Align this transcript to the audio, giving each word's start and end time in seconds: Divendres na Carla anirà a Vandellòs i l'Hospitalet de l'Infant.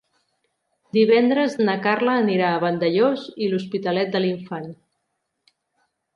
Divendres 0.97 1.57
na 1.67 1.75
Carla 1.83 2.15
anirà 2.21 2.47
a 2.55 2.63
Vandellòs 2.65 3.27
i 3.45 3.51
l'Hospitalet 3.53 4.13
de 4.17 4.25
l'Infant. 4.27 4.69